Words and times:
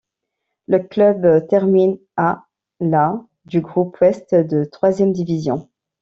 Le 0.67 0.79
club 0.79 1.45
termine 1.47 1.99
à 2.15 2.47
la 2.79 3.23
du 3.45 3.61
groupe 3.61 4.01
Ouest 4.01 4.33
de 4.33 4.63
troisième 4.63 5.13
division. 5.13 5.69